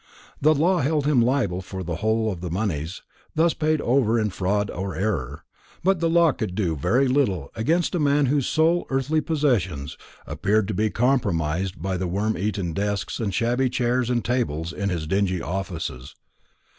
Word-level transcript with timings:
The 0.41 0.55
law 0.55 0.79
held 0.79 1.05
him 1.05 1.21
liable 1.21 1.61
for 1.61 1.83
the 1.83 1.97
whole 1.97 2.31
of 2.31 2.41
the 2.41 2.49
moneys 2.49 3.03
thus 3.35 3.53
paid 3.53 3.79
over 3.81 4.19
in 4.19 4.31
fraud 4.31 4.71
or 4.71 4.95
error; 4.95 5.43
but 5.83 5.99
the 5.99 6.09
law 6.09 6.31
could 6.31 6.55
do 6.55 6.75
very 6.75 7.07
little 7.07 7.51
against 7.53 7.93
a 7.93 7.99
man 7.99 8.25
whose 8.25 8.47
sole 8.47 8.87
earthly 8.89 9.21
possessions 9.21 9.99
appeared 10.25 10.67
to 10.69 10.73
be 10.73 10.89
comprised 10.89 11.79
by 11.79 11.97
the 11.97 12.07
worm 12.07 12.35
eaten 12.35 12.73
desks 12.73 13.19
and 13.19 13.31
shabby 13.35 13.69
chairs 13.69 14.09
and 14.09 14.25
tables 14.25 14.73
in 14.73 14.89
his 14.89 15.05
dingy 15.05 15.39
offices. 15.39 16.15